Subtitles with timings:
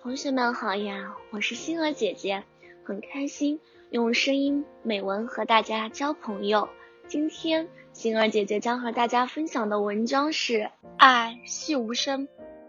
[0.00, 2.44] 同学们好呀，我是星儿姐姐，
[2.84, 6.68] 很开心用声音美文和大家交朋友。
[7.08, 10.54] 今天星儿姐姐将和大家分享的文章是
[10.98, 12.26] 《爱细无声》。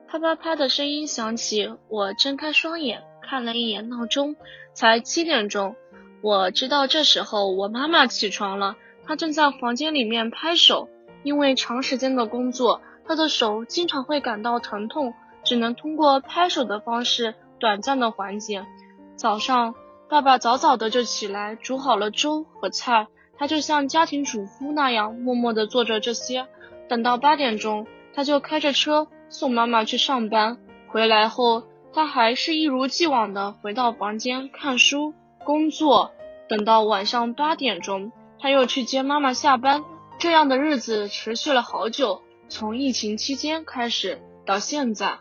[0.08, 4.36] 啪啪啪的声音响起，我睁开双眼，看了一眼闹钟，
[4.74, 5.76] 才七点钟。
[6.22, 8.76] 我知道这时候我妈妈起床了，
[9.06, 10.90] 她正在房间里面拍手，
[11.22, 15.14] 因为长时间的工作，她的手经常会感到疼痛。
[15.50, 18.68] 只能通过拍手的方式短暂的缓解。
[19.16, 19.74] 早上，
[20.08, 26.46] 爸爸早早的就起来煮好了粥和菜，他就像家庭主妇那样默默的做着这些。
[26.88, 30.60] 等到八点钟，他就开着车送妈妈去上班。
[30.90, 31.64] 回来后，
[31.94, 36.12] 他还是一如既往的回到房间看书、工作。
[36.48, 39.84] 等到晚上八点钟，他又去接妈妈下班。
[40.20, 45.18] 这样的日子持续了好久，从疫情期间开始到现在。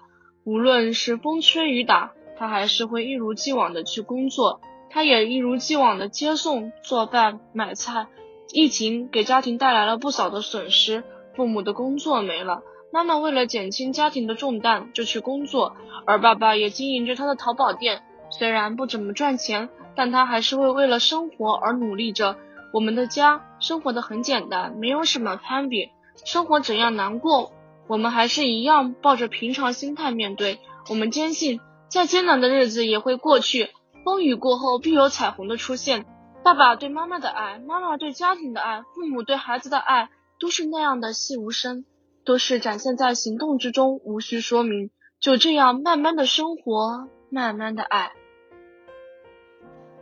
[0.49, 4.63] 无论是风吹雨打，他还是会一如既往的去工作。
[4.89, 8.07] 他也一如既往的接送、做饭、买菜。
[8.51, 11.05] 疫情给家庭带来了不少的损失，
[11.37, 18.01] 父母的工作没了，妈妈为了减轻家庭的重担就去工作，而爸爸也经营着他的淘宝店。
[18.31, 22.39] 虽然不怎么赚钱，但他还是会为了生活而努力着。
[22.73, 25.91] 我们的家生活的很简单，没有什么攀比。
[26.25, 27.53] 生活怎样难过？
[27.89, 30.61] 我们还是一样抱着平常心态面对。
[30.91, 33.71] 我们坚信，再艰难的日子也会过去，
[34.05, 36.07] 风雨过后必有彩虹的出现。
[36.45, 41.85] 爸爸对妈妈的爱，妈妈对家庭的爱，父母对孩子的爱，都是那样的细无声，
[42.25, 44.91] 都是展现在行动之中，无需说明。
[45.21, 48.13] 就这样慢慢的生活，慢慢的爱。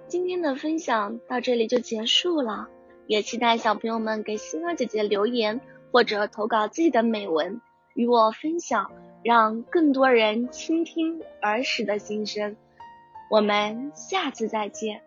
[0.08, 2.68] 今天的分享到这里就结束了，
[3.06, 7.60] 也期待小朋友们给星儿姐姐留言或者投稿自己的美文。
[7.96, 8.92] 与我分享，
[9.24, 12.54] 让更多人倾听儿时的心声。
[13.28, 15.02] 我们下次再见。